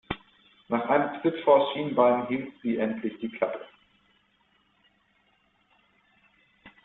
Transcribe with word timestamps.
Nach 0.67 0.83
einem 0.89 1.21
Tritt 1.21 1.39
vors 1.43 1.73
Schienbein 1.73 2.25
hielt 2.25 2.53
sie 2.63 2.77
endlich 2.77 3.19
die 3.19 3.29
Klappe. 3.29 3.63